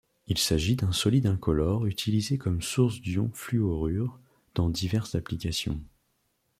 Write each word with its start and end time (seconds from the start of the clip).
Il 0.25 0.39
s'agit 0.39 0.75
d'un 0.75 0.91
solide 0.93 1.27
incolore 1.27 1.85
utilisé 1.85 2.39
comme 2.39 2.63
source 2.63 3.01
d'ions 3.01 3.29
fluorures 3.35 4.17
dans 4.55 4.67
diverses 4.71 5.13
applications. 5.13 5.79